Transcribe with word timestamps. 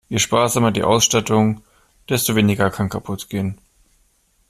Je 0.09 0.17
sparsamer 0.17 0.71
die 0.71 0.81
Ausstattung, 0.81 1.61
desto 2.09 2.35
weniger 2.35 2.71
kann 2.71 2.89
kaputt 2.89 3.29
gehen. 3.29 3.59